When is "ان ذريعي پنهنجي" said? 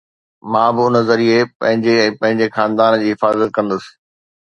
0.87-1.93